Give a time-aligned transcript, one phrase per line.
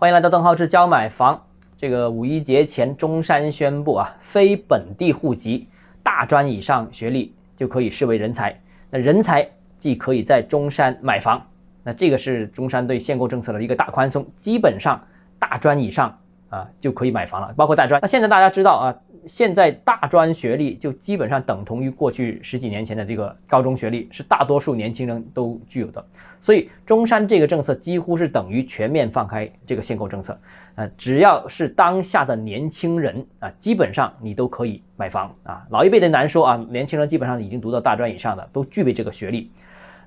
[0.00, 1.42] 欢迎来到邓浩志教买房。
[1.76, 5.66] 这个五一节前，中山宣布啊，非本地户籍、
[6.04, 8.56] 大专以上学历就可以视为人才。
[8.90, 9.44] 那人才
[9.80, 11.44] 既可以在中山买房，
[11.82, 15.02] 那这个是中山对限购政策的一个大宽松，基本上
[15.36, 16.16] 大专以上
[16.48, 18.00] 啊就可以买房了，包括大专。
[18.00, 18.94] 那现在大家知道啊。
[19.28, 26.04] 现在大专学历就基本上等同于过去十几年前的这个高中学历，是大多数年轻人都具有的。
[26.40, 30.38] 所以中山这个政策几乎是等于全面放开这个限购政策。
[30.76, 35.66] 呃，只要是当下的年轻人啊，基本上你都可以买房啊。
[35.70, 39.50] 老一辈的难说啊，年轻人基本上已经读到大专以上的都具备这个学历。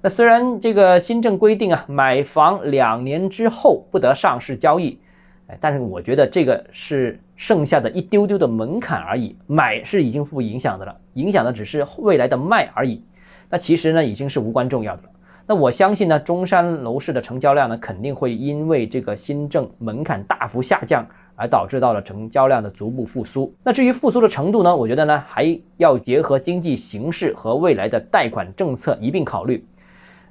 [0.00, 4.98] 那虽然这个新政规定啊，买房两年之后不得上市交易。
[5.60, 13.02] 但是我觉得这个是剩下的一丢丢的门槛而已，买是已经不影响的了，影响的只是未来的卖而已。
[13.48, 15.08] 那其实呢已经是无关重要的了。
[15.46, 23.52] 那我相信呢，中山楼市的成交量呢肯定会因为这个新政门槛大幅下降而导致到了成交量的逐步复苏。
[23.64, 29.66] 那至于复苏的程度呢，我觉得呢还要结合经济形势和未来的贷款政策一并考虑。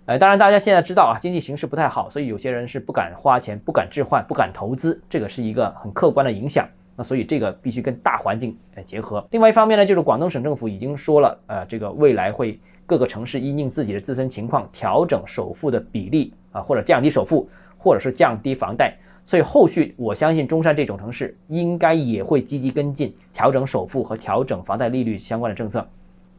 [0.09, 6.67] 呃，当然，大家现在知道啊，经济形势不太好，所以有些人是不敢花钱、不敢置换、不敢投资，这个是一个很客观的影响。
[6.95, 9.23] 那所以这个必须跟大环境呃结合。
[9.29, 18.97] 另外一方面呢，就是广东省政府已经说了，呃，这个未来会各个城市因应自己的自身情况调整首付的比例啊，或者降低首付，或者是降低房贷。
[19.27, 25.87] 所以后续我相信中山这种城市应该也会积极跟进调整首付和调整房贷利率相关的政策。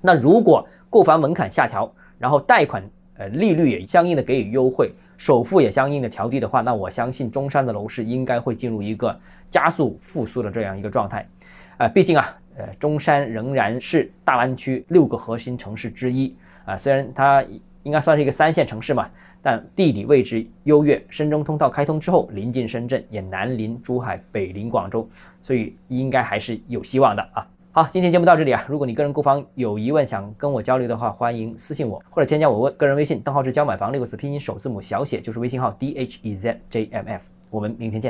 [0.01, 2.83] 那如果购房门槛下调，然后贷款。
[3.21, 9.15] 呃，利率也相应的给予优惠，首付也相应的调低的话，那我相信中山的楼市应该会进入一个
[9.51, 11.29] 加速复苏的这样一个状态。
[11.77, 17.45] 呃，毕竟啊，呃，中山仍然是大湾区六个核心城市之一啊，虽然它
[17.83, 19.07] 应该算是一个三线城市嘛，
[19.43, 25.07] 但地理位置优越，深中通道开通之后，临近深圳，也南临珠海，北临广州，
[25.43, 27.47] 所以应该还是有希望的啊。
[27.73, 28.65] 好，今天节目到这里啊。
[28.67, 37.23] 如果你个人购房有疑问，想跟我交流的话，欢迎私信我或者添加我个人微信，账号是教买房六个字拼音首字母小写，就是微信号 d h e z j m f。
[37.49, 38.09] 我们明天见。